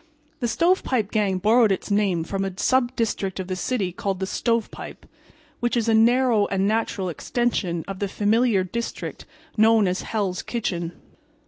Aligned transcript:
The 0.39 0.47
Stovepipe 0.47 1.11
Gang 1.11 1.37
borrowed 1.37 1.71
its 1.71 1.91
name 1.91 2.23
from 2.23 2.43
a 2.43 2.57
sub 2.57 2.95
district 2.95 3.39
of 3.39 3.45
the 3.45 3.55
city 3.55 3.91
called 3.91 4.19
the 4.19 4.25
"Stovepipe," 4.25 5.05
which 5.59 5.77
is 5.77 5.87
a 5.87 5.93
narrow 5.93 6.47
and 6.47 6.67
natural 6.67 7.07
extension 7.07 7.85
of 7.87 7.99
the 7.99 8.07
familiar 8.07 8.63
district 8.63 9.25
known 9.57 9.87
as 9.87 10.01
"Hell's 10.01 10.41
Kitchen." 10.41 10.93